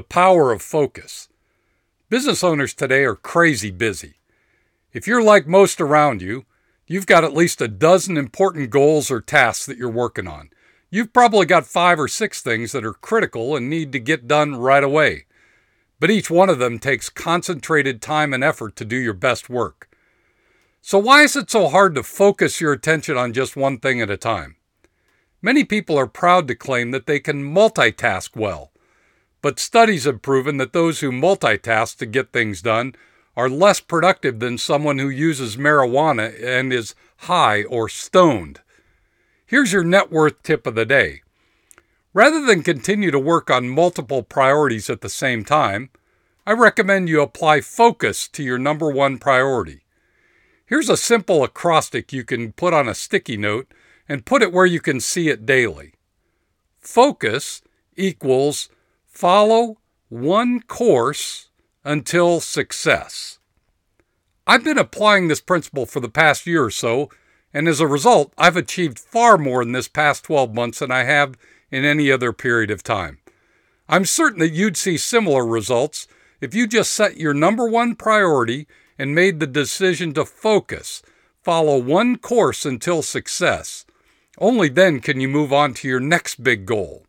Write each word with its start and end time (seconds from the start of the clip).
the 0.00 0.04
power 0.04 0.50
of 0.50 0.62
focus. 0.62 1.28
Business 2.08 2.42
owners 2.42 2.72
today 2.72 3.04
are 3.04 3.14
crazy 3.14 3.70
busy. 3.70 4.14
If 4.94 5.06
you're 5.06 5.22
like 5.22 5.46
most 5.46 5.78
around 5.78 6.22
you, 6.22 6.46
you've 6.86 7.04
got 7.04 7.22
at 7.22 7.34
least 7.34 7.60
a 7.60 7.68
dozen 7.68 8.16
important 8.16 8.70
goals 8.70 9.10
or 9.10 9.20
tasks 9.20 9.66
that 9.66 9.76
you're 9.76 9.90
working 9.90 10.26
on. 10.26 10.48
You've 10.88 11.12
probably 11.12 11.44
got 11.44 11.66
five 11.66 12.00
or 12.00 12.08
six 12.08 12.40
things 12.40 12.72
that 12.72 12.82
are 12.82 12.94
critical 12.94 13.54
and 13.54 13.68
need 13.68 13.92
to 13.92 13.98
get 13.98 14.26
done 14.26 14.56
right 14.56 14.82
away. 14.82 15.26
But 15.98 16.10
each 16.10 16.30
one 16.30 16.48
of 16.48 16.58
them 16.58 16.78
takes 16.78 17.10
concentrated 17.10 18.00
time 18.00 18.32
and 18.32 18.42
effort 18.42 18.76
to 18.76 18.86
do 18.86 18.96
your 18.96 19.12
best 19.12 19.50
work. 19.50 19.94
So, 20.80 20.98
why 20.98 21.24
is 21.24 21.36
it 21.36 21.50
so 21.50 21.68
hard 21.68 21.94
to 21.96 22.02
focus 22.02 22.58
your 22.58 22.72
attention 22.72 23.18
on 23.18 23.34
just 23.34 23.54
one 23.54 23.78
thing 23.78 24.00
at 24.00 24.08
a 24.08 24.16
time? 24.16 24.56
Many 25.42 25.62
people 25.62 25.98
are 25.98 26.06
proud 26.06 26.48
to 26.48 26.54
claim 26.54 26.90
that 26.92 27.04
they 27.04 27.20
can 27.20 27.44
multitask 27.44 28.34
well, 28.34 28.69
but 29.42 29.58
studies 29.58 30.04
have 30.04 30.22
proven 30.22 30.56
that 30.58 30.72
those 30.72 31.00
who 31.00 31.10
multitask 31.10 31.96
to 31.96 32.06
get 32.06 32.32
things 32.32 32.62
done 32.62 32.94
are 33.36 33.48
less 33.48 33.80
productive 33.80 34.38
than 34.40 34.58
someone 34.58 34.98
who 34.98 35.08
uses 35.08 35.56
marijuana 35.56 36.32
and 36.42 36.72
is 36.72 36.94
high 37.18 37.64
or 37.64 37.88
stoned. 37.88 38.60
Here's 39.46 39.72
your 39.72 39.84
net 39.84 40.10
worth 40.10 40.42
tip 40.42 40.66
of 40.66 40.74
the 40.74 40.84
day. 40.84 41.22
Rather 42.12 42.44
than 42.44 42.62
continue 42.62 43.10
to 43.10 43.18
work 43.18 43.50
on 43.50 43.68
multiple 43.68 44.22
priorities 44.22 44.90
at 44.90 45.00
the 45.00 45.08
same 45.08 45.44
time, 45.44 45.90
I 46.46 46.52
recommend 46.52 47.08
you 47.08 47.20
apply 47.20 47.60
focus 47.60 48.26
to 48.28 48.42
your 48.42 48.58
number 48.58 48.90
one 48.90 49.18
priority. 49.18 49.84
Here's 50.66 50.88
a 50.88 50.96
simple 50.96 51.44
acrostic 51.44 52.12
you 52.12 52.24
can 52.24 52.52
put 52.52 52.72
on 52.72 52.88
a 52.88 52.94
sticky 52.94 53.36
note 53.36 53.72
and 54.08 54.24
put 54.24 54.42
it 54.42 54.52
where 54.52 54.66
you 54.66 54.80
can 54.80 54.98
see 54.98 55.28
it 55.28 55.46
daily. 55.46 55.94
Focus 56.80 57.62
equals 57.96 58.68
follow 59.20 59.76
one 60.08 60.62
course 60.62 61.50
until 61.84 62.40
success. 62.40 63.38
I've 64.46 64.64
been 64.64 64.78
applying 64.78 65.28
this 65.28 65.42
principle 65.42 65.84
for 65.84 66.00
the 66.00 66.08
past 66.08 66.46
year 66.46 66.64
or 66.64 66.70
so, 66.70 67.10
and 67.52 67.68
as 67.68 67.80
a 67.80 67.86
result, 67.86 68.32
I've 68.38 68.56
achieved 68.56 68.98
far 68.98 69.36
more 69.36 69.60
in 69.60 69.72
this 69.72 69.88
past 69.88 70.24
12 70.24 70.54
months 70.54 70.78
than 70.78 70.90
I 70.90 71.04
have 71.04 71.36
in 71.70 71.84
any 71.84 72.10
other 72.10 72.32
period 72.32 72.70
of 72.70 72.82
time. 72.82 73.18
I'm 73.90 74.06
certain 74.06 74.38
that 74.38 74.54
you'd 74.54 74.78
see 74.78 74.96
similar 74.96 75.46
results 75.46 76.08
if 76.40 76.54
you 76.54 76.66
just 76.66 76.90
set 76.90 77.18
your 77.18 77.34
number 77.34 77.68
one 77.68 77.96
priority 77.96 78.66
and 78.98 79.14
made 79.14 79.38
the 79.38 79.46
decision 79.46 80.14
to 80.14 80.24
focus, 80.24 81.02
follow 81.42 81.76
one 81.76 82.16
course 82.16 82.64
until 82.64 83.02
success. 83.02 83.84
Only 84.38 84.70
then 84.70 85.00
can 85.00 85.20
you 85.20 85.28
move 85.28 85.52
on 85.52 85.74
to 85.74 85.88
your 85.88 86.00
next 86.00 86.42
big 86.42 86.64
goal. 86.64 87.04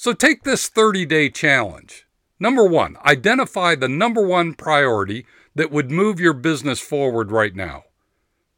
So 0.00 0.12
take 0.12 0.44
this 0.44 0.68
30 0.68 1.06
day 1.06 1.28
challenge. 1.28 2.06
Number 2.38 2.64
one, 2.64 2.96
identify 3.04 3.74
the 3.74 3.88
number 3.88 4.24
one 4.24 4.54
priority 4.54 5.26
that 5.56 5.72
would 5.72 5.90
move 5.90 6.20
your 6.20 6.34
business 6.34 6.78
forward 6.78 7.32
right 7.32 7.52
now. 7.52 7.82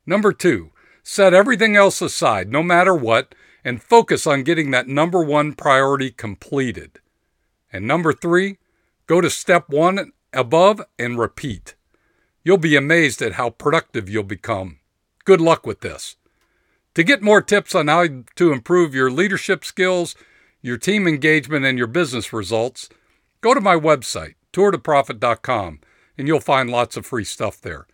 Number 0.04 0.34
two, 0.34 0.72
set 1.02 1.32
everything 1.32 1.76
else 1.76 2.02
aside, 2.02 2.52
no 2.52 2.62
matter 2.62 2.94
what, 2.94 3.34
and 3.64 3.82
focus 3.82 4.26
on 4.26 4.42
getting 4.42 4.70
that 4.72 4.86
number 4.86 5.24
one 5.24 5.54
priority 5.54 6.10
completed. 6.10 7.00
And 7.72 7.86
number 7.86 8.12
three, 8.12 8.58
go 9.06 9.22
to 9.22 9.30
step 9.30 9.70
one 9.70 10.12
above 10.34 10.82
and 10.98 11.18
repeat. 11.18 11.74
You'll 12.44 12.58
be 12.58 12.76
amazed 12.76 13.22
at 13.22 13.32
how 13.32 13.48
productive 13.48 14.10
you'll 14.10 14.24
become. 14.24 14.78
Good 15.24 15.40
luck 15.40 15.66
with 15.66 15.80
this. 15.80 16.16
To 16.96 17.02
get 17.02 17.22
more 17.22 17.40
tips 17.40 17.74
on 17.74 17.88
how 17.88 18.04
to 18.36 18.52
improve 18.52 18.94
your 18.94 19.10
leadership 19.10 19.64
skills, 19.64 20.14
your 20.62 20.76
team 20.76 21.06
engagement, 21.06 21.64
and 21.64 21.78
your 21.78 21.86
business 21.86 22.32
results, 22.32 22.88
go 23.40 23.54
to 23.54 23.60
my 23.60 23.74
website, 23.74 24.34
tourtoprofit.com, 24.52 25.80
and 26.18 26.28
you'll 26.28 26.40
find 26.40 26.70
lots 26.70 26.96
of 26.96 27.06
free 27.06 27.24
stuff 27.24 27.60
there. 27.60 27.86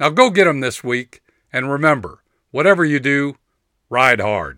Now 0.00 0.10
go 0.10 0.30
get 0.30 0.44
them 0.44 0.60
this 0.60 0.82
week, 0.82 1.22
and 1.52 1.70
remember, 1.70 2.22
whatever 2.50 2.84
you 2.84 3.00
do, 3.00 3.36
ride 3.88 4.20
hard. 4.20 4.57